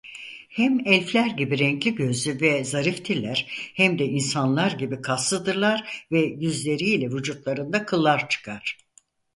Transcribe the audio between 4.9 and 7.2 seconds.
kaslıdırlar ve yüzleriyle